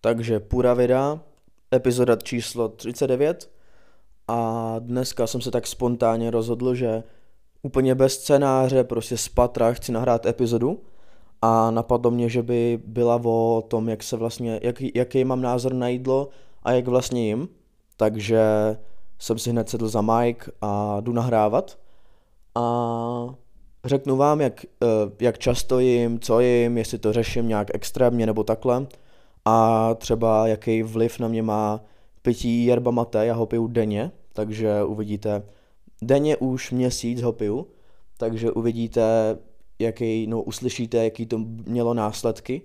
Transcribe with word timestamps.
Takže 0.00 0.40
Pura 0.40 0.74
Vida, 0.74 1.20
epizoda 1.74 2.16
číslo 2.16 2.68
39 2.68 3.50
a 4.28 4.74
dneska 4.78 5.26
jsem 5.26 5.40
se 5.40 5.50
tak 5.50 5.66
spontánně 5.66 6.30
rozhodl, 6.30 6.74
že 6.74 7.02
úplně 7.62 7.94
bez 7.94 8.14
scénáře, 8.14 8.84
prostě 8.84 9.16
z 9.16 9.28
patra 9.28 9.72
chci 9.72 9.92
nahrát 9.92 10.26
epizodu. 10.26 10.80
A 11.42 11.70
napadlo 11.70 12.10
mě, 12.10 12.28
že 12.28 12.42
by 12.42 12.80
byla 12.84 13.20
o 13.24 13.64
tom, 13.68 13.88
jak 13.88 14.02
se 14.02 14.16
vlastně, 14.16 14.60
jak, 14.62 14.82
jaký 14.94 15.24
mám 15.24 15.42
názor 15.42 15.74
na 15.74 15.88
jídlo 15.88 16.28
a 16.62 16.72
jak 16.72 16.88
vlastně 16.88 17.26
jim. 17.26 17.48
Takže 17.96 18.40
jsem 19.18 19.38
si 19.38 19.50
hned 19.50 19.68
sedl 19.68 19.88
za 19.88 20.02
mic 20.02 20.38
a 20.60 21.00
jdu 21.00 21.12
nahrávat. 21.12 21.78
A 22.54 23.34
řeknu 23.84 24.16
vám, 24.16 24.40
jak, 24.40 24.64
eh, 24.64 24.86
jak 25.20 25.38
často 25.38 25.78
jim, 25.78 26.20
co 26.20 26.40
jim, 26.40 26.78
jestli 26.78 26.98
to 26.98 27.12
řeším 27.12 27.48
nějak 27.48 27.68
extrémně 27.74 28.26
nebo 28.26 28.44
takhle 28.44 28.86
a 29.48 29.94
třeba 29.94 30.46
jaký 30.46 30.82
vliv 30.82 31.18
na 31.18 31.28
mě 31.28 31.42
má 31.42 31.80
pití 32.22 32.64
yerba 32.64 32.90
mate, 32.90 33.26
já 33.26 33.34
ho 33.34 33.46
piju 33.46 33.66
denně, 33.66 34.10
takže 34.32 34.84
uvidíte, 34.84 35.42
denně 36.02 36.36
už 36.36 36.70
měsíc 36.70 37.22
ho 37.22 37.32
piju, 37.32 37.66
takže 38.16 38.50
uvidíte, 38.50 39.38
jaký, 39.78 40.26
no 40.26 40.42
uslyšíte, 40.42 41.04
jaký 41.04 41.26
to 41.26 41.38
mělo 41.66 41.94
následky, 41.94 42.62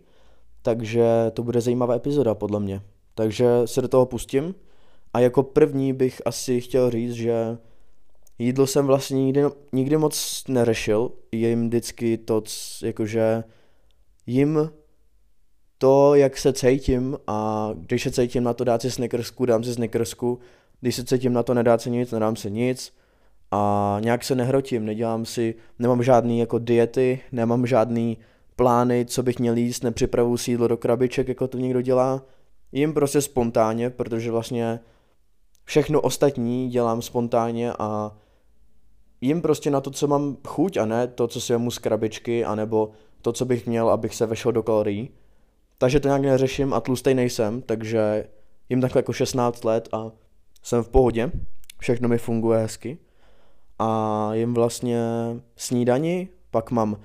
takže 0.61 1.05
to 1.33 1.43
bude 1.43 1.61
zajímavá 1.61 1.95
epizoda 1.95 2.35
podle 2.35 2.59
mě. 2.59 2.81
Takže 3.15 3.47
se 3.65 3.81
do 3.81 3.87
toho 3.87 4.05
pustím. 4.05 4.55
A 5.13 5.19
jako 5.19 5.43
první 5.43 5.93
bych 5.93 6.21
asi 6.25 6.61
chtěl 6.61 6.89
říct, 6.89 7.13
že 7.13 7.57
jídlo 8.39 8.67
jsem 8.67 8.87
vlastně 8.87 9.25
nikdy, 9.25 9.41
nikdy 9.71 9.97
moc 9.97 10.43
neřešil, 10.47 11.11
jim 11.31 11.67
vždycky 11.67 12.17
to, 12.17 12.43
jakože 12.83 13.43
jim 14.25 14.69
to, 15.83 16.15
jak 16.15 16.37
se 16.37 16.53
cítím 16.53 17.17
a 17.27 17.69
když 17.75 18.03
se 18.03 18.11
cítím 18.11 18.43
na 18.43 18.53
to 18.53 18.63
dát 18.63 18.81
si 18.81 18.91
snickersku, 18.91 19.45
dám 19.45 19.63
si 19.63 19.73
snickersku, 19.73 20.39
když 20.81 20.95
se 20.95 21.03
cítím 21.03 21.33
na 21.33 21.43
to 21.43 21.53
nedát 21.53 21.81
si 21.81 21.91
nic, 21.91 22.11
nedám 22.11 22.35
si 22.35 22.51
nic. 22.51 22.93
A 23.51 23.97
nějak 24.03 24.23
se 24.23 24.35
nehrotím, 24.35 24.85
nedělám 24.85 25.25
si, 25.25 25.55
nemám 25.79 26.03
žádný 26.03 26.39
jako 26.39 26.59
diety, 26.59 27.19
nemám 27.31 27.67
žádný 27.67 28.17
plány, 28.55 29.05
co 29.05 29.23
bych 29.23 29.39
měl 29.39 29.57
jíst, 29.57 29.83
nepřipravu 29.83 30.37
si 30.37 30.57
do 30.57 30.77
krabiček, 30.77 31.27
jako 31.27 31.47
to 31.47 31.57
někdo 31.57 31.81
dělá, 31.81 32.21
jim 32.71 32.93
prostě 32.93 33.21
spontánně, 33.21 33.89
protože 33.89 34.31
vlastně 34.31 34.79
všechno 35.65 36.01
ostatní 36.01 36.69
dělám 36.69 37.01
spontánně 37.01 37.73
a 37.79 38.11
jim 39.21 39.41
prostě 39.41 39.71
na 39.71 39.81
to, 39.81 39.91
co 39.91 40.07
mám 40.07 40.37
chuť 40.47 40.77
a 40.77 40.85
ne 40.85 41.07
to, 41.07 41.27
co 41.27 41.41
si 41.41 41.53
vemu 41.53 41.71
z 41.71 41.77
krabičky, 41.77 42.45
anebo 42.45 42.91
to, 43.21 43.31
co 43.31 43.45
bych 43.45 43.67
měl, 43.67 43.89
abych 43.89 44.15
se 44.15 44.25
vešel 44.25 44.51
do 44.51 44.63
kalorií. 44.63 45.09
Takže 45.77 45.99
to 45.99 46.07
nějak 46.07 46.21
neřeším 46.21 46.73
a 46.73 46.81
tlustej 46.81 47.13
nejsem, 47.13 47.61
takže 47.61 48.25
jim 48.69 48.81
takhle 48.81 48.99
jako 48.99 49.13
16 49.13 49.63
let 49.63 49.89
a 49.91 50.11
jsem 50.63 50.83
v 50.83 50.89
pohodě, 50.89 51.31
všechno 51.79 52.09
mi 52.09 52.17
funguje 52.17 52.59
hezky. 52.59 52.97
A 53.79 54.29
jim 54.33 54.53
vlastně 54.53 55.01
snídani, 55.55 56.29
pak 56.51 56.71
mám 56.71 56.97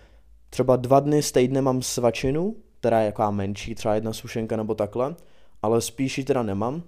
třeba 0.51 0.77
dva 0.77 1.01
dny 1.01 1.23
z 1.23 1.33
týdne 1.33 1.63
mám 1.63 1.83
svačinu, 1.83 2.57
která 2.81 3.01
je 3.01 3.07
jaká 3.07 3.31
menší, 3.31 3.75
třeba 3.75 3.95
jedna 3.95 4.13
sušenka 4.13 4.57
nebo 4.57 4.75
takhle, 4.75 5.17
ale 5.63 5.81
spíš 5.81 6.19
ji 6.19 6.25
teda 6.25 6.43
nemám, 6.43 6.83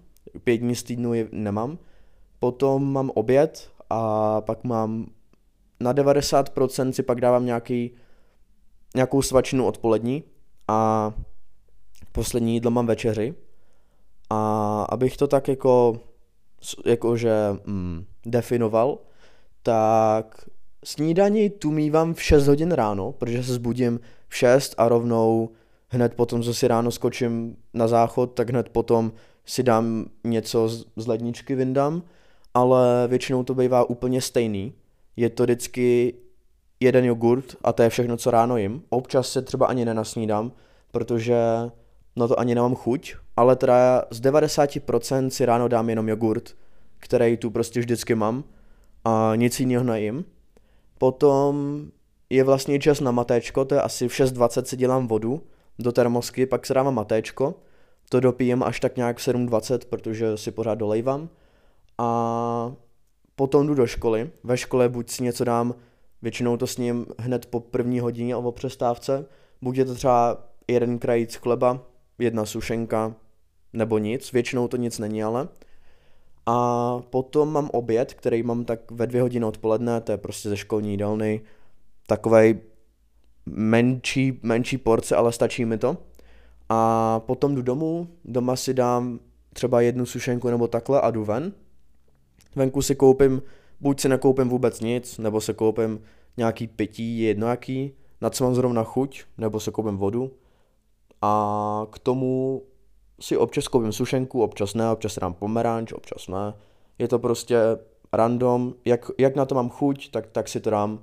pět 0.45 0.57
dní 0.57 0.75
z 0.75 0.83
týdnu 0.83 1.15
ji 1.15 1.29
nemám. 1.33 1.79
Potom 2.39 2.93
mám 2.93 3.11
oběd 3.15 3.71
a 3.91 4.41
pak 4.41 4.65
mám 4.65 5.07
na 5.81 5.95
90% 5.95 6.91
si 6.91 7.03
pak 7.03 7.21
dávám 7.21 7.47
nějaký, 7.47 7.91
nějakou 8.95 9.23
svačinu 9.23 9.67
odpolední 9.67 10.23
a 10.69 11.13
poslední 12.21 12.55
jídlo 12.55 12.71
mám 12.71 12.87
večeři. 12.87 13.35
A 14.31 14.83
abych 14.89 15.17
to 15.17 15.27
tak 15.27 15.49
jako, 15.49 16.01
jakože 16.87 17.33
mm, 17.67 18.05
definoval, 18.27 18.99
tak 19.63 20.49
snídaní 20.85 21.51
tu 21.51 21.71
mývám 21.71 22.15
v 22.15 22.23
6 22.23 22.47
hodin 22.47 22.73
ráno, 22.73 23.13
protože 23.13 23.45
se 23.45 23.55
zbudím 23.55 24.01
v 24.29 24.37
6 24.37 24.75
a 24.79 24.89
rovnou 24.89 25.49
hned 25.89 26.15
potom, 26.15 26.43
co 26.43 26.55
si 26.55 26.69
ráno 26.69 26.91
skočím 26.91 27.57
na 27.75 27.89
záchod, 27.89 28.35
tak 28.35 28.51
hned 28.51 28.69
potom 28.69 29.13
si 29.45 29.63
dám 29.63 30.05
něco 30.25 30.69
z 30.97 31.07
ledničky, 31.07 31.55
vyndám, 31.55 32.03
ale 32.55 33.09
většinou 33.09 33.43
to 33.43 33.55
bývá 33.55 33.91
úplně 33.91 34.21
stejný. 34.21 34.73
Je 35.17 35.31
to 35.31 35.43
vždycky 35.43 36.15
jeden 36.81 37.05
jogurt 37.05 37.57
a 37.65 37.73
to 37.73 37.83
je 37.83 37.89
všechno, 37.89 38.17
co 38.17 38.31
ráno 38.31 38.57
jim. 38.57 38.83
Občas 38.91 39.33
se 39.33 39.43
třeba 39.43 39.67
ani 39.67 39.85
nenasnídám, 39.85 40.53
protože 40.91 41.37
na 42.17 42.29
to 42.29 42.41
ani 42.41 42.55
nemám 42.55 42.75
chuť, 42.75 43.15
ale 43.37 43.57
teda 43.57 44.05
z 44.11 44.21
90% 44.21 45.29
si 45.29 45.45
ráno 45.45 45.69
dám 45.69 45.91
jenom 45.91 46.09
jogurt, 46.09 46.57
který 46.99 47.37
tu 47.37 47.51
prostě 47.51 47.81
vždycky 47.81 48.15
mám 48.15 48.45
a 49.05 49.33
nic 49.37 49.61
jiného 49.61 49.85
nejím. 49.85 50.25
Potom 50.99 51.85
je 52.31 52.45
vlastně 52.45 52.79
čas 52.79 53.01
na 53.01 53.11
matéčko, 53.11 53.65
to 53.65 53.75
je 53.75 53.83
asi 53.83 54.09
v 54.09 54.13
6.20 54.13 54.63
si 54.63 54.77
dělám 54.77 55.09
vodu 55.09 55.43
do 55.79 55.93
termosky, 55.93 56.47
pak 56.47 56.67
se 56.67 56.75
dávám 56.75 56.95
matéčko, 56.95 57.55
to 58.09 58.21
dopijem 58.21 58.63
až 58.63 58.81
tak 58.81 58.97
nějak 58.97 59.19
v 59.19 59.21
7.20, 59.21 59.79
protože 59.91 60.37
si 60.37 60.51
pořád 60.51 60.75
dolejvám. 60.75 61.29
A 61.99 62.73
potom 63.37 63.67
jdu 63.67 63.75
do 63.75 63.87
školy. 63.87 64.31
Ve 64.45 64.57
škole 64.57 64.89
buď 64.89 65.11
si 65.11 65.23
něco 65.23 65.45
dám, 65.45 65.75
většinou 66.23 66.57
to 66.57 66.67
s 66.67 66.77
ním 66.77 67.07
hned 67.19 67.47
po 67.47 67.61
první 67.61 68.01
hodině 68.01 68.37
o 68.37 68.53
přestávce, 68.53 69.27
buď 69.63 69.77
je 69.77 69.85
to 69.85 69.95
třeba 69.95 70.45
jeden 70.69 70.99
krajíc 70.99 71.35
chleba, 71.35 71.81
jedna 72.21 72.47
sušenka, 72.47 73.15
nebo 73.73 73.99
nic, 73.99 74.33
většinou 74.33 74.69
to 74.69 74.77
nic 74.77 74.99
není 74.99 75.23
ale. 75.23 75.49
A 76.47 76.99
potom 77.11 77.53
mám 77.53 77.71
oběd, 77.73 78.15
který 78.15 78.43
mám 78.43 78.65
tak 78.65 78.91
ve 78.91 79.07
dvě 79.07 79.23
hodiny 79.23 79.45
odpoledne, 79.45 80.01
to 80.01 80.13
je 80.13 80.19
prostě 80.19 80.49
ze 80.49 80.57
školní 80.57 80.91
jídelny, 80.91 81.41
takovej 82.07 82.61
menší, 83.47 84.41
menší 84.43 84.79
porce, 84.79 85.17
ale 85.17 85.33
stačí 85.33 85.65
mi 85.65 85.79
to. 85.79 85.97
A 86.69 87.21
potom 87.21 87.55
jdu 87.55 87.63
domů, 87.63 88.09
doma 88.25 88.57
si 88.57 88.75
dám 88.75 89.21
třeba 89.53 89.81
jednu 89.81 90.07
sušenku 90.07 90.51
nebo 90.51 90.69
takhle 90.69 91.01
a 91.01 91.11
jdu 91.11 91.25
ven. 91.25 91.53
Venku 92.57 92.83
si 92.83 92.95
koupím, 92.95 93.43
buď 93.81 94.01
si 94.01 94.09
nekoupím 94.09 94.49
vůbec 94.49 94.81
nic, 94.81 95.19
nebo 95.19 95.41
se 95.41 95.55
koupím 95.55 96.01
nějaký 96.37 96.67
pití, 96.67 97.21
jedno 97.21 97.47
jaký, 97.47 97.93
na 98.21 98.31
co 98.31 98.45
mám 98.45 98.55
zrovna 98.55 98.85
chuť, 98.85 99.25
nebo 99.39 99.61
se 99.61 99.71
koupím 99.71 99.97
vodu. 99.97 100.31
A 101.23 101.87
k 101.91 101.99
tomu 101.99 102.63
si 103.21 103.37
občas 103.37 103.69
koupím 103.69 103.93
sušenku, 103.93 104.43
občas 104.43 104.75
ne, 104.75 104.91
občas 104.91 105.19
dám 105.19 105.35
pomeranč, 105.35 105.93
občas 105.93 106.29
ne. 106.29 106.55
Je 106.99 107.09
to 107.09 107.19
prostě 107.19 107.57
random, 108.13 108.75
jak, 108.85 109.11
jak 109.19 109.37
na 109.37 109.45
to 109.45 109.55
mám 109.55 109.71
chuť, 109.71 110.11
tak, 110.11 110.27
tak 110.27 110.49
si 110.49 110.61
to 110.61 110.71
dám. 110.71 111.03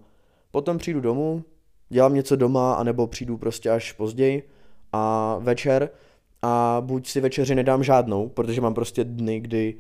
Potom 0.52 0.78
přijdu 0.78 1.02
domů, 1.02 1.44
dělám 1.90 2.14
něco 2.14 2.36
doma, 2.36 2.74
anebo 2.74 3.08
přijdu 3.08 3.38
prostě 3.38 3.70
až 3.70 3.92
později 3.92 4.50
a 4.94 5.36
večer 5.40 5.90
a 6.42 6.82
buď 6.86 7.08
si 7.08 7.22
večeři 7.22 7.56
nedám 7.56 7.84
žádnou, 7.84 8.30
protože 8.30 8.62
mám 8.62 8.74
prostě 8.74 9.04
dny, 9.04 9.40
kdy 9.40 9.76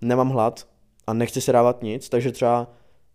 nemám 0.00 0.28
hlad 0.28 0.66
a 1.06 1.12
nechci 1.12 1.40
se 1.40 1.52
dávat 1.52 1.82
nic, 1.82 2.08
takže 2.08 2.32
třeba 2.32 2.70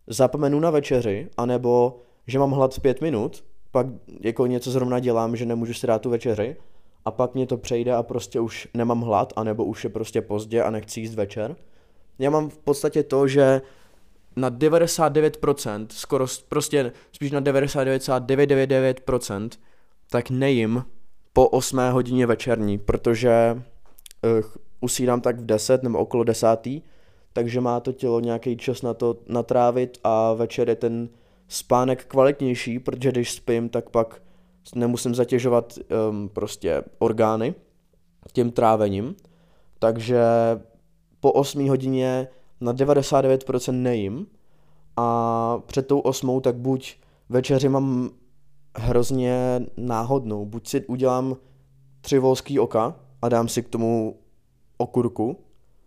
zapomenu 0.08 0.60
na 0.60 0.70
večeři, 0.70 1.30
anebo 1.38 2.00
že 2.28 2.40
mám 2.40 2.52
hlad 2.52 2.80
pět 2.80 3.02
minut, 3.02 3.44
pak 3.78 3.88
jako 4.22 4.48
něco 4.48 4.72
zrovna 4.72 5.00
dělám, 5.00 5.36
že 5.36 5.46
nemůžu 5.46 5.74
si 5.74 5.88
dát 5.88 6.02
tu 6.02 6.10
večeři 6.10 6.56
a 7.06 7.12
pak 7.12 7.36
mě 7.36 7.48
to 7.48 7.58
přejde 7.58 7.94
a 7.94 8.04
prostě 8.04 8.40
už 8.40 8.68
nemám 8.74 9.02
hlad, 9.02 9.34
anebo 9.36 9.66
už 9.66 9.84
je 9.84 9.90
prostě 9.90 10.22
pozdě 10.22 10.64
a 10.64 10.70
nechci 10.70 11.00
jíst 11.00 11.16
večer. 11.16 11.56
Já 12.20 12.30
mám 12.30 12.50
v 12.50 12.58
podstatě 12.58 13.04
to, 13.04 13.28
že 13.28 13.62
na 14.36 14.52
99%, 14.52 15.88
skoro 15.90 16.26
prostě 16.50 16.92
spíš 17.12 17.32
na 17.32 17.42
99,999%, 17.42 19.50
tak 20.10 20.30
nejím 20.30 20.84
po 21.34 21.50
8 21.50 21.80
hodině 21.92 22.26
večerní, 22.26 22.78
protože 22.78 23.56
uh, 23.56 23.62
usínám 24.82 25.22
tak 25.22 25.40
v 25.40 25.46
10 25.46 25.84
nebo 25.84 26.00
okolo 26.00 26.24
10, 26.24 26.68
takže 27.34 27.62
má 27.62 27.80
to 27.80 27.92
tělo 27.92 28.20
nějaký 28.20 28.58
čas 28.58 28.82
na 28.82 28.94
to 28.94 29.18
natrávit 29.28 29.98
a 30.04 30.34
večer 30.34 30.70
je 30.70 30.76
ten 30.76 31.10
spánek 31.48 32.06
kvalitnější, 32.06 32.80
protože 32.80 33.12
když 33.12 33.32
spím, 33.32 33.70
tak 33.70 33.90
pak 33.90 34.22
nemusím 34.76 35.16
zatěžovat 35.16 35.80
um, 36.10 36.30
prostě 36.30 36.84
orgány 37.00 37.56
tím 38.32 38.52
trávením. 38.52 39.16
Takže 39.80 40.22
po 41.20 41.32
8 41.32 41.70
hodině 41.70 42.28
na 42.62 42.74
99% 42.74 43.72
nejím 43.72 44.28
a 44.98 45.60
před 45.66 45.88
tou 45.88 46.00
osmou 46.00 46.40
tak 46.40 46.56
buď 46.56 46.96
večeři 47.30 47.70
mám 47.70 48.10
hrozně 48.76 49.62
náhodnou, 49.78 50.46
buď 50.46 50.68
si 50.68 50.86
udělám 50.86 51.38
tři 52.02 52.20
volský 52.20 52.60
oka 52.60 52.96
a 53.22 53.30
dám 53.30 53.48
si 53.48 53.64
k 53.64 53.70
tomu 53.70 54.20
okurku, 54.78 55.40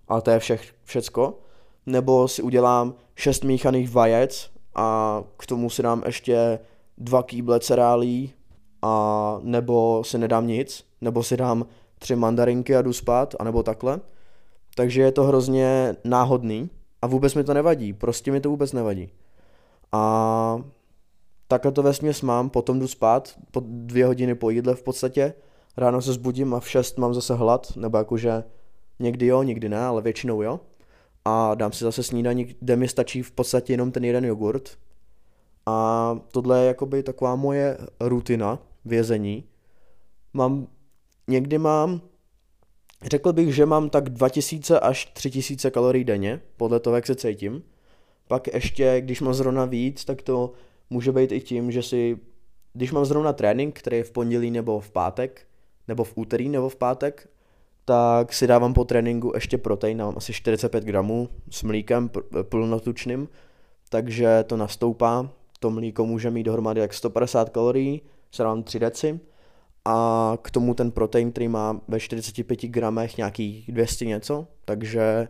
ale 0.08 0.22
to 0.22 0.30
je 0.30 0.38
všech, 0.38 0.74
všecko, 0.84 1.38
nebo 1.86 2.28
si 2.28 2.42
udělám 2.42 2.94
šest 3.14 3.44
míchaných 3.44 3.90
vajec 3.90 4.50
a 4.74 5.22
k 5.36 5.46
tomu 5.46 5.70
si 5.70 5.82
dám 5.82 6.02
ještě 6.06 6.58
dva 6.98 7.22
kýble 7.22 7.60
cerálí 7.60 8.32
a 8.82 9.38
nebo 9.42 10.04
si 10.04 10.18
nedám 10.18 10.46
nic, 10.46 10.84
nebo 11.00 11.22
si 11.22 11.36
dám 11.36 11.66
tři 11.98 12.16
mandarinky 12.16 12.76
a 12.76 12.82
jdu 12.82 12.92
spát, 12.92 13.34
anebo 13.38 13.62
takhle. 13.62 14.00
Takže 14.74 15.02
je 15.02 15.12
to 15.12 15.24
hrozně 15.24 15.96
náhodný 16.04 16.70
a 17.02 17.06
vůbec 17.06 17.34
mi 17.34 17.44
to 17.44 17.54
nevadí, 17.54 17.92
prostě 17.92 18.32
mi 18.32 18.40
to 18.40 18.50
vůbec 18.50 18.72
nevadí. 18.72 19.08
A 19.92 20.62
takhle 21.48 21.72
to 21.72 21.82
vesměs 21.82 22.22
mám, 22.22 22.50
potom 22.50 22.78
jdu 22.78 22.88
spát, 22.88 23.34
po 23.50 23.62
dvě 23.66 24.06
hodiny 24.06 24.34
po 24.34 24.50
jídle 24.50 24.74
v 24.74 24.82
podstatě, 24.82 25.34
ráno 25.76 26.02
se 26.02 26.12
zbudím 26.12 26.54
a 26.54 26.60
v 26.60 26.68
šest 26.68 26.98
mám 26.98 27.14
zase 27.14 27.34
hlad, 27.34 27.76
nebo 27.76 27.98
jakože 27.98 28.44
někdy 28.98 29.26
jo, 29.26 29.42
někdy 29.42 29.68
ne, 29.68 29.80
ale 29.80 30.02
většinou 30.02 30.42
jo. 30.42 30.60
A 31.24 31.54
dám 31.54 31.72
si 31.72 31.84
zase 31.84 32.02
snídaní, 32.02 32.44
kde 32.60 32.76
mi 32.76 32.88
stačí 32.88 33.22
v 33.22 33.32
podstatě 33.32 33.72
jenom 33.72 33.92
ten 33.92 34.04
jeden 34.04 34.24
jogurt. 34.24 34.78
A 35.66 36.18
tohle 36.32 36.60
je 36.60 36.66
jakoby 36.66 37.02
taková 37.02 37.36
moje 37.36 37.78
rutina 38.00 38.58
vězení. 38.84 39.44
Mám, 40.32 40.66
někdy 41.28 41.58
mám, 41.58 42.00
řekl 43.04 43.32
bych, 43.32 43.54
že 43.54 43.66
mám 43.66 43.90
tak 43.90 44.08
2000 44.08 44.80
až 44.80 45.06
3000 45.06 45.70
kalorií 45.70 46.04
denně, 46.04 46.40
podle 46.56 46.80
toho, 46.80 46.96
jak 46.96 47.06
se 47.06 47.14
cítím. 47.14 47.62
Pak 48.28 48.46
ještě, 48.54 49.00
když 49.00 49.20
mám 49.20 49.34
zrovna 49.34 49.64
víc, 49.64 50.04
tak 50.04 50.22
to 50.22 50.52
může 50.90 51.12
být 51.12 51.32
i 51.32 51.40
tím, 51.40 51.72
že 51.72 51.82
si, 51.82 52.18
když 52.72 52.92
mám 52.92 53.04
zrovna 53.04 53.32
trénink, 53.32 53.78
který 53.78 53.96
je 53.96 54.04
v 54.04 54.10
pondělí 54.10 54.50
nebo 54.50 54.80
v 54.80 54.90
pátek, 54.90 55.46
nebo 55.88 56.04
v 56.04 56.12
úterý 56.16 56.48
nebo 56.48 56.68
v 56.68 56.76
pátek, 56.76 57.28
tak 57.90 58.32
si 58.32 58.46
dávám 58.46 58.74
po 58.74 58.84
tréninku 58.84 59.32
ještě 59.34 59.58
protein, 59.58 59.98
mám 59.98 60.14
asi 60.16 60.32
45 60.32 60.84
gramů 60.84 61.28
s 61.50 61.62
mlíkem 61.62 62.10
plnotučným, 62.42 63.28
takže 63.88 64.44
to 64.46 64.56
nastoupá. 64.56 65.30
To 65.60 65.70
mlíko 65.70 66.06
může 66.06 66.30
mít 66.30 66.42
dohromady 66.42 66.80
jak 66.80 66.94
150 66.94 67.48
kalorií, 67.48 68.02
se 68.32 68.42
dám 68.42 68.62
3 68.62 68.78
deci 68.78 69.20
a 69.84 70.32
k 70.42 70.50
tomu 70.50 70.74
ten 70.74 70.90
protein, 70.90 71.32
který 71.32 71.48
má 71.48 71.80
ve 71.88 72.00
45 72.00 72.62
gramech 72.62 73.16
nějakých 73.16 73.72
200 73.72 74.04
něco, 74.04 74.46
takže 74.64 75.28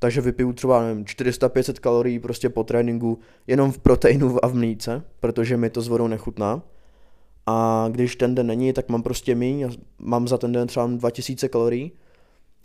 takže 0.00 0.20
vypiju 0.20 0.52
třeba, 0.52 0.82
nevím, 0.82 1.04
400-500 1.04 1.72
kalorií 1.80 2.18
prostě 2.18 2.48
po 2.48 2.64
tréninku 2.64 3.18
jenom 3.46 3.72
v 3.72 3.78
proteinu 3.78 4.44
a 4.44 4.46
v 4.46 4.54
mlíce, 4.54 5.02
protože 5.20 5.56
mi 5.56 5.70
to 5.70 5.82
s 5.82 5.88
vodou 5.88 6.06
nechutná. 6.06 6.62
A 7.50 7.88
když 7.90 8.16
ten 8.16 8.34
den 8.34 8.46
není, 8.46 8.72
tak 8.72 8.88
mám 8.88 9.02
prostě 9.02 9.34
míň, 9.34 9.68
mám 9.98 10.28
za 10.28 10.38
ten 10.38 10.52
den 10.52 10.68
třeba 10.68 10.86
2000 10.86 11.48
kalorií, 11.48 11.92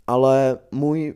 ale 0.06 0.58
můj 0.70 1.14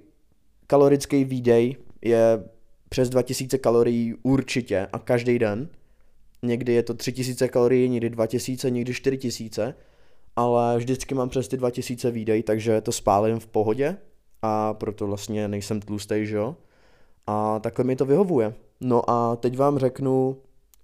kalorický 0.66 1.24
výdej 1.24 1.76
je 2.02 2.44
přes 2.88 3.08
2000 3.08 3.58
kalorií 3.58 4.14
určitě 4.22 4.88
a 4.92 4.98
každý 4.98 5.38
den. 5.38 5.68
Někdy 6.42 6.72
je 6.72 6.82
to 6.82 6.94
3000 6.94 7.48
kalorií, 7.48 7.88
někdy 7.88 8.10
2000, 8.10 8.70
někdy 8.70 8.94
4000, 8.94 9.74
ale 10.36 10.78
vždycky 10.78 11.14
mám 11.14 11.28
přes 11.28 11.48
ty 11.48 11.56
2000 11.56 12.10
výdej, 12.10 12.42
takže 12.42 12.80
to 12.80 12.92
spálím 12.92 13.38
v 13.38 13.46
pohodě 13.46 13.96
a 14.42 14.74
proto 14.74 15.06
vlastně 15.06 15.48
nejsem 15.48 15.80
tlustý, 15.80 16.26
že 16.26 16.36
jo? 16.36 16.56
A 17.26 17.58
takhle 17.58 17.84
mi 17.84 17.96
to 17.96 18.04
vyhovuje. 18.04 18.54
No 18.80 19.10
a 19.10 19.36
teď 19.36 19.56
vám 19.56 19.78
řeknu, 19.78 20.36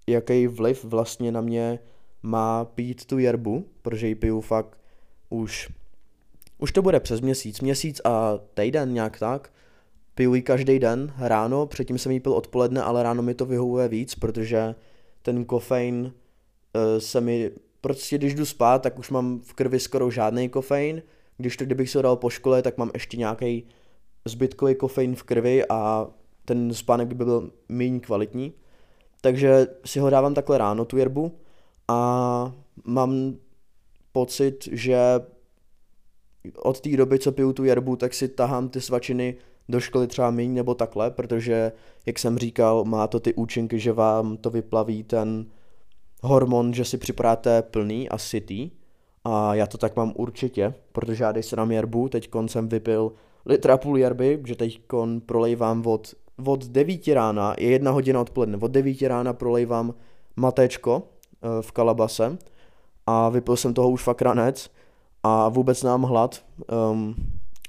jaký 0.06 0.46
vliv 0.46 0.84
vlastně 0.84 1.32
na 1.32 1.40
mě 1.40 1.78
má 2.24 2.64
pít 2.64 3.04
tu 3.04 3.18
jerbu, 3.18 3.66
protože 3.82 4.08
ji 4.08 4.14
piju 4.14 4.40
fakt 4.40 4.78
už, 5.30 5.68
už 6.58 6.72
to 6.72 6.82
bude 6.82 7.00
přes 7.00 7.20
měsíc, 7.20 7.60
měsíc 7.60 8.00
a 8.04 8.38
týden 8.54 8.94
nějak 8.94 9.18
tak. 9.18 9.52
Piju 10.14 10.34
ji 10.34 10.42
každý 10.42 10.78
den 10.78 11.12
ráno, 11.18 11.66
předtím 11.66 11.98
jsem 11.98 12.12
ji 12.12 12.20
pil 12.20 12.32
odpoledne, 12.32 12.82
ale 12.82 13.02
ráno 13.02 13.22
mi 13.22 13.34
to 13.34 13.46
vyhovuje 13.46 13.88
víc, 13.88 14.14
protože 14.14 14.74
ten 15.22 15.44
kofein 15.44 15.96
uh, 16.04 16.12
se 16.98 17.20
mi, 17.20 17.50
prostě 17.80 18.18
když 18.18 18.34
jdu 18.34 18.44
spát, 18.44 18.82
tak 18.82 18.98
už 18.98 19.10
mám 19.10 19.40
v 19.40 19.54
krvi 19.54 19.80
skoro 19.80 20.10
žádný 20.10 20.48
kofein, 20.48 21.02
když 21.36 21.56
to 21.56 21.64
kdybych 21.64 21.90
se 21.90 22.02
dal 22.02 22.16
po 22.16 22.30
škole, 22.30 22.62
tak 22.62 22.78
mám 22.78 22.90
ještě 22.94 23.16
nějaký 23.16 23.64
zbytkový 24.24 24.74
kofein 24.74 25.14
v 25.14 25.22
krvi 25.22 25.64
a 25.68 26.06
ten 26.44 26.74
spánek 26.74 27.08
by 27.08 27.14
byl 27.14 27.50
méně 27.68 28.00
kvalitní. 28.00 28.52
Takže 29.20 29.66
si 29.84 29.98
ho 29.98 30.10
dávám 30.10 30.34
takhle 30.34 30.58
ráno, 30.58 30.84
tu 30.84 30.96
jerbu, 30.96 31.32
a 31.88 32.52
mám 32.84 33.34
pocit, 34.12 34.68
že 34.72 34.98
od 36.56 36.80
té 36.80 36.96
doby, 36.96 37.18
co 37.18 37.32
piju 37.32 37.52
tu 37.52 37.64
jerbu, 37.64 37.96
tak 37.96 38.14
si 38.14 38.28
tahám 38.28 38.68
ty 38.68 38.80
svačiny 38.80 39.36
do 39.68 39.80
školy 39.80 40.06
třeba 40.06 40.30
míň 40.30 40.54
nebo 40.54 40.74
takhle, 40.74 41.10
protože, 41.10 41.72
jak 42.06 42.18
jsem 42.18 42.38
říkal, 42.38 42.84
má 42.84 43.06
to 43.06 43.20
ty 43.20 43.34
účinky, 43.34 43.78
že 43.78 43.92
vám 43.92 44.36
to 44.36 44.50
vyplaví 44.50 45.04
ten 45.04 45.46
hormon, 46.22 46.74
že 46.74 46.84
si 46.84 46.98
připadáte 46.98 47.62
plný 47.62 48.08
a 48.08 48.18
sytý. 48.18 48.70
A 49.24 49.54
já 49.54 49.66
to 49.66 49.78
tak 49.78 49.96
mám 49.96 50.12
určitě, 50.16 50.74
protože 50.92 51.24
já 51.24 51.32
když 51.32 51.46
se 51.46 51.56
dám 51.56 51.70
jerbu, 51.70 52.08
teď 52.08 52.30
jsem 52.46 52.68
vypil 52.68 53.12
litra 53.46 53.76
půl 53.76 53.98
jerby, 53.98 54.42
že 54.46 54.54
teď 54.54 54.80
prolejvám 55.26 55.86
od, 55.86 56.14
od 56.44 56.66
9 56.66 57.08
rána, 57.08 57.54
je 57.58 57.70
jedna 57.70 57.90
hodina 57.90 58.20
odpoledne, 58.20 58.58
od 58.60 58.70
9 58.70 59.02
rána 59.02 59.32
prolejvám 59.32 59.94
matečko, 60.36 61.02
v 61.60 61.72
Kalabase 61.72 62.38
a 63.06 63.28
vypil 63.28 63.56
jsem 63.56 63.74
toho 63.74 63.90
už 63.90 64.02
fakt 64.02 64.22
ranec 64.22 64.70
a 65.22 65.48
vůbec 65.48 65.82
nám 65.82 66.02
hlad. 66.02 66.44
Um, 66.90 67.14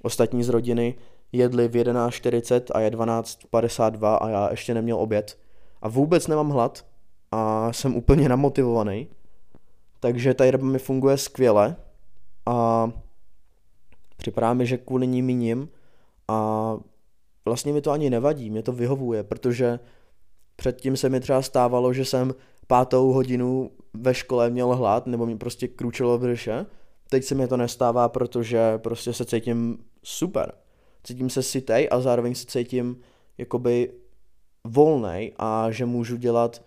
ostatní 0.03 0.43
z 0.43 0.49
rodiny 0.49 0.95
jedli 1.31 1.67
v 1.67 1.71
11.40 1.71 2.61
a 2.73 2.79
je 2.79 2.91
12.52 2.91 4.17
a 4.21 4.29
já 4.29 4.51
ještě 4.51 4.73
neměl 4.73 4.97
oběd. 4.97 5.37
A 5.81 5.89
vůbec 5.89 6.27
nemám 6.27 6.49
hlad 6.49 6.85
a 7.31 7.73
jsem 7.73 7.95
úplně 7.95 8.29
namotivovaný. 8.29 9.07
Takže 9.99 10.33
ta 10.33 10.45
jerba 10.45 10.65
mi 10.65 10.79
funguje 10.79 11.17
skvěle 11.17 11.75
a 12.45 12.91
připadá 14.17 14.53
mi, 14.53 14.65
že 14.65 14.77
kvůli 14.77 15.07
ní 15.07 15.21
míním 15.21 15.69
a 16.27 16.77
vlastně 17.45 17.73
mi 17.73 17.81
to 17.81 17.91
ani 17.91 18.09
nevadí, 18.09 18.49
mě 18.49 18.63
to 18.63 18.71
vyhovuje, 18.71 19.23
protože 19.23 19.79
předtím 20.55 20.97
se 20.97 21.09
mi 21.09 21.19
třeba 21.19 21.41
stávalo, 21.41 21.93
že 21.93 22.05
jsem 22.05 22.33
pátou 22.67 23.11
hodinu 23.11 23.71
ve 23.93 24.13
škole 24.13 24.49
měl 24.49 24.75
hlad, 24.75 25.07
nebo 25.07 25.25
mi 25.25 25.37
prostě 25.37 25.67
kručilo 25.67 26.17
v 26.17 26.21
břiše. 26.21 26.65
Teď 27.09 27.23
se 27.23 27.35
mi 27.35 27.47
to 27.47 27.57
nestává, 27.57 28.09
protože 28.09 28.77
prostě 28.77 29.13
se 29.13 29.25
cítím 29.25 29.77
super. 30.03 30.51
Cítím 31.03 31.29
se 31.29 31.43
sytej 31.43 31.87
a 31.91 31.99
zároveň 31.99 32.35
se 32.35 32.45
cítím 32.45 32.97
jakoby 33.37 33.91
volnej 34.63 35.33
a 35.37 35.71
že 35.71 35.85
můžu 35.85 36.17
dělat 36.17 36.61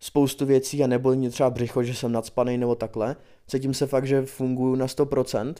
spoustu 0.00 0.46
věcí 0.46 0.84
a 0.84 0.86
nebolí 0.86 1.18
mě 1.18 1.30
třeba 1.30 1.50
břicho, 1.50 1.82
že 1.82 1.94
jsem 1.94 2.12
nadspaný 2.12 2.58
nebo 2.58 2.74
takhle. 2.74 3.16
Cítím 3.46 3.74
se 3.74 3.86
fakt, 3.86 4.06
že 4.06 4.26
funguju 4.26 4.74
na 4.74 4.86
100% 4.86 5.54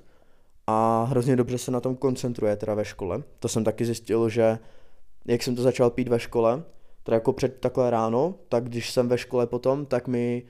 a 0.67 1.05
hrozně 1.05 1.37
dobře 1.37 1.59
se 1.59 1.71
na 1.71 1.81
tom 1.81 1.97
koncentruje 1.97 2.57
teda 2.57 2.75
ve 2.75 2.85
škole. 2.85 3.23
To 3.39 3.49
jsem 3.49 3.65
taky 3.65 3.85
zjistil, 3.85 4.29
že 4.29 4.59
jak 5.27 5.43
jsem 5.43 5.57
to 5.57 5.63
začal 5.63 5.91
pít 5.91 6.09
ve 6.09 6.21
škole, 6.21 6.63
teda 7.11 7.17
jako 7.17 7.33
před 7.33 7.61
takhle 7.61 7.91
ráno, 7.91 8.35
tak 8.49 8.65
když 8.65 8.91
jsem 8.91 9.09
ve 9.09 9.19
škole 9.19 9.47
potom, 9.47 9.87
tak 9.87 10.09
mi 10.09 10.43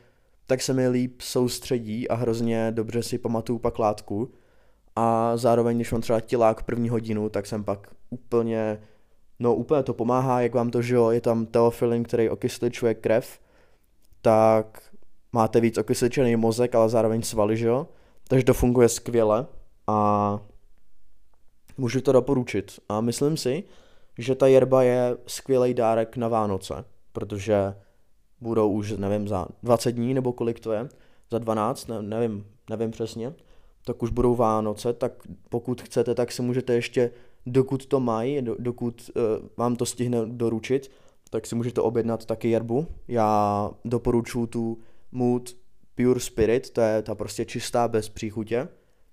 tak 0.47 0.63
se 0.63 0.75
mi 0.75 0.89
líp 0.89 1.21
soustředí 1.21 2.09
a 2.09 2.15
hrozně 2.15 2.73
dobře 2.73 3.03
si 3.03 3.19
pamatuju 3.19 3.59
pak 3.59 3.79
látku. 3.79 4.33
A 4.97 5.37
zároveň, 5.37 5.77
když 5.77 5.93
mám 5.93 6.01
třeba 6.01 6.21
tělák 6.21 6.63
první 6.63 6.89
hodinu, 6.89 7.29
tak 7.29 7.47
jsem 7.47 7.65
pak 7.65 7.89
úplně, 8.11 8.81
no 9.39 9.55
úplně 9.55 9.83
to 9.83 9.95
pomáhá, 9.95 10.41
jak 10.41 10.55
vám 10.55 10.71
to, 10.71 10.83
že 10.83 10.95
jo, 10.95 11.11
je 11.11 11.21
tam 11.21 11.47
teofilin, 11.47 12.03
který 12.03 12.29
okysličuje 12.29 12.95
krev, 12.95 13.41
tak 14.23 14.83
máte 15.33 15.61
víc 15.61 15.79
okysličený 15.79 16.37
mozek, 16.37 16.75
ale 16.75 16.89
zároveň 16.89 17.23
svaly, 17.23 17.57
že 17.57 17.67
jo, 17.67 17.87
takže 18.29 18.45
to 18.45 18.55
funguje 18.55 18.89
skvěle 18.89 19.47
a 19.87 20.39
můžu 21.79 22.01
to 22.01 22.13
doporučit. 22.13 22.81
A 22.89 23.01
myslím 23.01 23.37
si, 23.37 23.65
že 24.21 24.35
ta 24.35 24.47
jerba 24.47 24.83
je 24.83 25.17
skvělý 25.27 25.75
dárek 25.75 26.17
na 26.17 26.29
Vánoce, 26.29 26.85
protože 27.13 27.75
budou 28.41 28.71
už, 28.71 28.91
nevím, 28.91 29.29
za 29.29 29.47
20 29.63 29.93
dní 29.93 30.15
nebo 30.15 30.33
kolik 30.33 30.61
to 30.61 30.73
je, 30.73 30.89
za 31.31 31.39
12, 31.39 31.89
ne, 31.89 32.03
nevím, 32.03 32.47
nevím 32.71 32.91
přesně, 32.91 33.35
tak 33.85 34.03
už 34.03 34.11
budou 34.11 34.35
Vánoce, 34.35 34.93
tak 34.93 35.13
pokud 35.49 35.83
chcete, 35.83 36.15
tak 36.15 36.33
si 36.33 36.43
můžete 36.43 36.75
ještě, 36.75 37.11
dokud 37.47 37.87
to 37.87 38.01
mají, 38.01 38.43
do, 38.43 38.57
dokud 38.59 39.11
uh, 39.15 39.23
vám 39.57 39.77
to 39.77 39.87
stihne 39.87 40.19
doručit, 40.27 40.91
tak 41.31 41.47
si 41.47 41.55
můžete 41.55 41.81
objednat 41.81 42.25
taky 42.25 42.51
jerbu. 42.51 42.87
Já 43.09 43.71
doporučuji 43.85 44.47
tu 44.47 44.79
Mood 45.13 45.51
Pure 45.95 46.21
Spirit, 46.21 46.71
to 46.71 46.81
je 46.81 47.03
ta 47.03 47.15
prostě 47.15 47.45
čistá 47.45 47.89
bez 47.89 48.09
příchutě, 48.09 48.69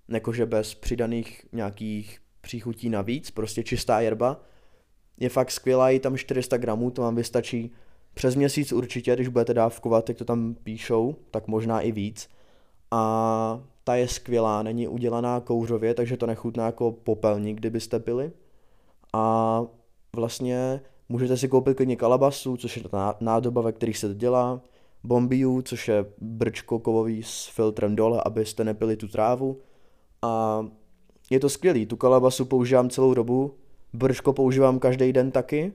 jakože 0.10 0.46
bez 0.46 0.76
přidaných 0.76 1.46
nějakých 1.52 2.20
příchutí 2.42 2.90
navíc, 2.90 3.32
prostě 3.32 3.64
čistá 3.64 4.00
jerba, 4.00 4.42
je 5.20 5.30
fakt 5.30 5.52
skvělá, 5.52 5.90
je 5.90 6.00
tam 6.00 6.18
400 6.18 6.58
gramů, 6.58 6.92
to 6.92 7.02
vám 7.02 7.16
vystačí 7.16 7.72
přes 8.14 8.36
měsíc 8.36 8.72
určitě, 8.72 9.16
když 9.16 9.28
budete 9.28 9.54
dávkovat, 9.54 10.10
jak 10.10 10.18
to 10.18 10.26
tam 10.26 10.56
píšou, 10.64 11.16
tak 11.32 11.48
možná 11.48 11.82
i 11.82 11.92
víc. 11.92 12.30
A 12.92 13.62
ta 13.84 13.96
je 13.96 14.08
skvělá, 14.08 14.64
není 14.64 14.88
udělaná 14.88 15.40
kouřově, 15.40 15.94
takže 15.94 16.18
to 16.18 16.26
nechutná 16.26 16.66
jako 16.66 16.92
popelník, 16.92 17.58
kdybyste 17.58 18.00
pili. 18.00 18.32
A 19.14 19.62
vlastně 20.16 20.82
můžete 21.10 21.38
si 21.38 21.48
koupit 21.48 21.78
klidně 21.78 21.96
kalabasu, 21.96 22.58
což 22.58 22.78
je 22.78 22.84
ta 22.84 23.18
nádoba, 23.20 23.62
ve 23.62 23.72
kterých 23.72 23.98
se 23.98 24.08
to 24.08 24.14
dělá, 24.14 24.62
bombiu, 25.04 25.62
což 25.62 25.88
je 25.88 26.06
brčko 26.18 26.80
kovový 26.80 27.24
s 27.24 27.46
filtrem 27.48 27.96
dole, 27.96 28.22
abyste 28.26 28.64
nepili 28.64 28.98
tu 28.98 29.08
trávu. 29.08 29.58
a 30.22 30.66
je 31.30 31.40
to 31.40 31.50
skvělý. 31.50 31.86
Tu 31.86 31.96
kalabasu 31.96 32.46
používám 32.46 32.90
celou 32.90 33.14
dobu, 33.14 33.56
brško 33.94 34.34
používám 34.34 34.80
každý 34.80 35.14
den 35.14 35.32
taky 35.32 35.74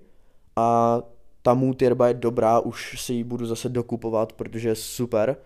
a 0.57 0.99
ta 1.43 1.55
mood 1.55 1.83
jerba 1.83 2.09
je 2.09 2.15
dobrá, 2.15 2.61
už 2.61 3.05
si 3.05 3.13
ji 3.13 3.25
budu 3.25 3.47
zase 3.47 3.69
dokupovat, 3.69 4.33
protože 4.33 4.69
je 4.69 4.75
super. 4.75 5.37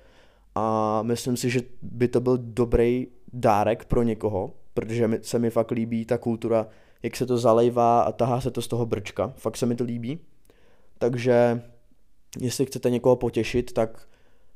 A 0.54 1.02
myslím 1.02 1.36
si, 1.36 1.50
že 1.50 1.60
by 1.82 2.08
to 2.08 2.20
byl 2.20 2.38
dobrý 2.40 3.06
dárek 3.32 3.84
pro 3.84 4.02
někoho, 4.02 4.54
protože 4.74 5.08
se 5.22 5.38
mi 5.38 5.50
fakt 5.50 5.70
líbí 5.70 6.04
ta 6.04 6.18
kultura, 6.18 6.66
jak 7.02 7.16
se 7.16 7.26
to 7.26 7.38
zalejvá 7.38 8.00
a 8.00 8.12
tahá 8.12 8.40
se 8.40 8.50
to 8.50 8.62
z 8.62 8.68
toho 8.68 8.86
brčka, 8.86 9.32
fakt 9.36 9.56
se 9.56 9.66
mi 9.66 9.76
to 9.76 9.84
líbí. 9.84 10.18
Takže 10.98 11.62
jestli 12.40 12.66
chcete 12.66 12.90
někoho 12.90 13.16
potěšit, 13.16 13.72
tak 13.72 14.08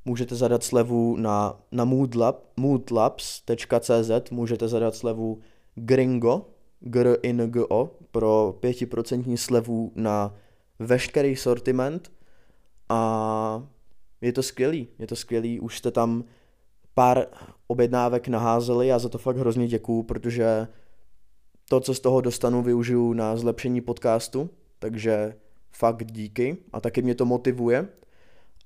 můžete 0.05 0.35
zadat 0.35 0.63
slevu 0.63 1.17
na, 1.17 1.61
na 1.73 1.85
moodlab, 1.85 2.45
moodlabs.cz, 2.57 4.31
můžete 4.31 4.69
zadat 4.69 4.95
slevu 4.95 5.39
gringo, 5.75 6.47
g 6.81 7.17
i 7.23 7.29
n 7.29 7.51
g 7.51 7.65
o 7.69 7.91
pro 8.11 8.55
5% 8.63 9.37
slevu 9.37 9.93
na 9.95 10.35
veškerý 10.79 11.37
sortiment 11.37 12.13
a 12.89 13.63
je 14.21 14.33
to 14.33 14.43
skvělý, 14.43 14.89
je 14.99 15.07
to 15.07 15.17
skvělý, 15.17 15.61
už 15.61 15.79
jste 15.79 15.91
tam 15.91 16.25
pár 16.95 17.27
objednávek 17.67 18.29
naházeli, 18.29 18.87
já 18.87 18.99
za 18.99 19.09
to 19.09 19.19
fakt 19.19 19.37
hrozně 19.37 19.69
děkuju, 19.69 20.03
protože 20.03 20.69
to, 21.69 21.81
co 21.81 21.95
z 21.95 22.01
toho 22.01 22.21
dostanu, 22.21 22.63
využiju 22.63 23.13
na 23.13 23.37
zlepšení 23.37 23.81
podcastu, 23.81 24.51
takže 24.79 25.35
fakt 25.73 26.13
díky 26.13 26.57
a 26.73 26.81
taky 26.81 27.03
mě 27.03 27.15
to 27.15 27.25
motivuje. 27.25 27.89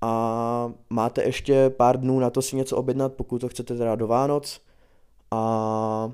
A 0.01 0.73
máte 0.91 1.25
ještě 1.25 1.71
pár 1.71 2.01
dnů 2.01 2.19
na 2.19 2.31
to 2.31 2.43
si 2.43 2.57
něco 2.57 2.77
objednat, 2.77 3.13
pokud 3.13 3.39
to 3.39 3.49
chcete 3.49 3.77
teda 3.77 3.95
do 3.95 4.07
Vánoc. 4.07 4.61
A 5.31 6.13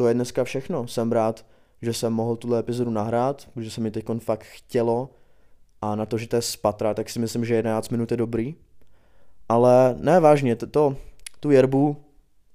to 0.00 0.08
je 0.08 0.14
dneska 0.14 0.44
všechno. 0.44 0.86
Jsem 0.86 1.12
rád, 1.12 1.46
že 1.82 1.92
jsem 1.92 2.12
mohl 2.12 2.36
tuhle 2.36 2.58
epizodu 2.58 2.90
nahrát, 2.90 3.48
protože 3.54 3.70
se 3.70 3.80
mi 3.80 3.90
teď 3.90 4.04
fakt 4.18 4.44
chtělo 4.44 5.10
a 5.82 5.96
na 5.96 6.06
to, 6.06 6.18
že 6.18 6.28
to 6.28 6.36
je 6.36 6.42
z 6.42 6.56
patra, 6.56 6.94
tak 6.94 7.10
si 7.10 7.18
myslím, 7.18 7.44
že 7.44 7.54
11 7.54 7.88
minut 7.88 8.10
je 8.10 8.16
dobrý. 8.16 8.54
Ale 9.48 9.96
ne, 9.98 10.20
vážně, 10.20 10.56
to, 10.56 10.66
to 10.66 10.96
tu 11.40 11.50
jerbu 11.50 11.96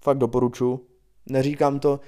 fakt 0.01 0.17
doporučuji. 0.17 0.87
Neříkám 1.25 1.79
to, 1.79 1.99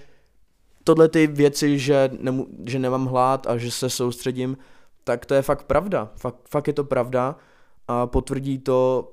tohle 0.84 1.10
ty 1.10 1.28
věci, 1.28 1.80
že, 1.80 2.10
nemu, 2.20 2.48
že 2.66 2.80
nemám 2.80 3.06
hlad 3.06 3.48
a 3.48 3.58
že 3.58 3.72
se 3.72 3.90
soustředím, 3.90 4.58
tak 5.04 5.26
to 5.26 5.34
je 5.34 5.42
fakt 5.42 5.64
pravda. 5.64 6.12
Fakt, 6.16 6.50
fakt 6.50 6.68
je 6.68 6.74
to 6.74 6.84
pravda 6.84 7.36
a 7.88 8.08
potvrdí 8.08 8.60
to 8.60 9.12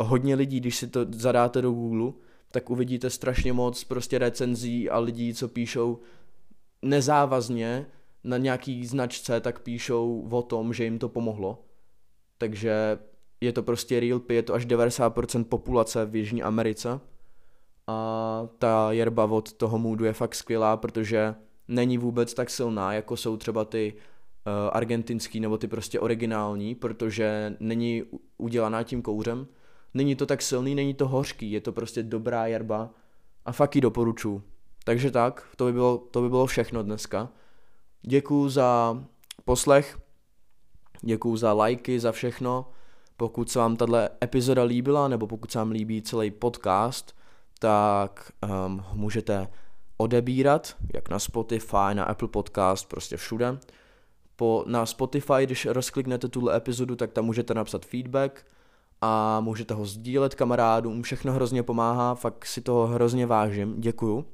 hodně 0.00 0.34
lidí, 0.34 0.60
když 0.60 0.76
si 0.76 0.86
to 0.86 1.00
zadáte 1.10 1.62
do 1.62 1.70
Google, 1.70 2.12
tak 2.52 2.70
uvidíte 2.70 3.10
strašně 3.10 3.52
moc 3.52 3.84
prostě 3.84 4.18
recenzí 4.18 4.90
a 4.90 4.98
lidí, 4.98 5.34
co 5.34 5.48
píšou 5.48 5.98
nezávazně 6.82 7.86
na 8.24 8.36
nějaký 8.36 8.86
značce, 8.86 9.40
tak 9.40 9.60
píšou 9.60 10.28
o 10.30 10.42
tom, 10.42 10.72
že 10.72 10.84
jim 10.84 10.98
to 10.98 11.08
pomohlo. 11.08 11.64
Takže 12.38 12.98
je 13.40 13.52
to 13.52 13.62
prostě 13.62 14.00
real 14.00 14.20
je 14.28 14.42
to 14.42 14.54
až 14.54 14.66
90% 14.66 15.44
populace 15.44 16.06
v 16.06 16.16
Jižní 16.16 16.42
Americe 16.42 17.00
a 17.86 18.48
ta 18.58 18.92
jerba 18.92 19.24
od 19.24 19.52
toho 19.52 19.78
moodu 19.78 20.04
je 20.04 20.12
fakt 20.12 20.34
skvělá, 20.34 20.76
protože 20.76 21.34
není 21.68 21.98
vůbec 21.98 22.34
tak 22.34 22.50
silná, 22.50 22.92
jako 22.92 23.16
jsou 23.16 23.36
třeba 23.36 23.64
ty 23.64 23.94
uh, 23.94 24.52
argentinský 24.72 25.40
nebo 25.40 25.58
ty 25.58 25.68
prostě 25.68 26.00
originální, 26.00 26.74
protože 26.74 27.56
není 27.60 28.02
udělaná 28.38 28.82
tím 28.82 29.02
kouřem. 29.02 29.46
Není 29.96 30.16
to 30.16 30.26
tak 30.26 30.42
silný, 30.42 30.74
není 30.74 30.94
to 30.94 31.08
hořký, 31.08 31.52
je 31.52 31.60
to 31.60 31.72
prostě 31.72 32.02
dobrá 32.02 32.46
jerba 32.46 32.90
a 33.44 33.52
fakt 33.52 33.74
ji 33.74 33.80
doporučuji. 33.80 34.42
Takže 34.84 35.10
tak, 35.10 35.48
to 35.56 35.64
by 35.64 35.72
bylo, 35.72 35.98
to 35.98 36.22
by 36.22 36.28
bylo 36.28 36.46
všechno 36.46 36.82
dneska. 36.82 37.28
Děkuju 38.02 38.48
za 38.48 39.02
poslech, 39.44 39.98
děkuju 41.02 41.36
za 41.36 41.52
lajky, 41.52 42.00
za 42.00 42.12
všechno. 42.12 42.70
Pokud 43.16 43.50
se 43.50 43.58
vám 43.58 43.76
tahle 43.76 44.10
epizoda 44.24 44.62
líbila, 44.62 45.08
nebo 45.08 45.26
pokud 45.26 45.50
se 45.50 45.58
vám 45.58 45.70
líbí 45.70 46.02
celý 46.02 46.30
podcast, 46.30 47.16
tak 47.58 48.32
um, 48.66 48.84
můžete 48.92 49.48
odebírat, 49.96 50.76
jak 50.94 51.08
na 51.08 51.18
Spotify, 51.18 51.94
na 51.94 52.04
Apple 52.04 52.28
Podcast, 52.28 52.88
prostě 52.88 53.16
všude. 53.16 53.58
Po, 54.36 54.64
na 54.66 54.86
Spotify, 54.86 55.42
když 55.42 55.66
rozkliknete 55.66 56.28
tuhle 56.28 56.56
epizodu, 56.56 56.96
tak 56.96 57.12
tam 57.12 57.24
můžete 57.24 57.54
napsat 57.54 57.86
feedback 57.86 58.46
a 59.06 59.40
můžete 59.40 59.74
ho 59.74 59.84
sdílet 59.84 60.34
kamarádům, 60.34 61.02
všechno 61.02 61.32
hrozně 61.32 61.62
pomáhá, 61.62 62.14
fakt 62.14 62.46
si 62.46 62.60
toho 62.60 62.86
hrozně 62.86 63.26
vážím, 63.26 63.74
děkuju. 63.80 64.24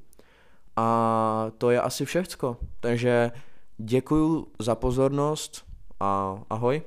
A 0.75 1.47
to 1.57 1.71
je 1.71 1.81
asi 1.81 2.05
všechno, 2.05 2.57
takže 2.79 3.31
děkuju 3.77 4.47
za 4.59 4.75
pozornost 4.75 5.63
a 5.99 6.37
ahoj. 6.49 6.81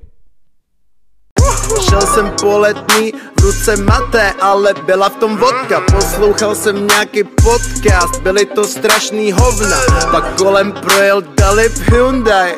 Šel 1.89 2.01
jsem 2.01 2.31
po 2.41 2.57
letní, 2.57 3.11
v 3.11 3.41
ruce 3.41 3.77
maté, 3.77 4.33
ale 4.41 4.73
byla 4.85 5.09
v 5.09 5.15
tom 5.15 5.37
vodka 5.37 5.81
Poslouchal 5.81 6.55
jsem 6.55 6.87
nějaký 6.87 7.23
podcast, 7.23 8.21
byly 8.21 8.45
to 8.45 8.63
strašný 8.63 9.31
hovna 9.31 9.77
Pak 10.11 10.37
kolem 10.37 10.71
projel 10.71 11.21
Dalip 11.21 11.73
Hyundai 11.73 12.55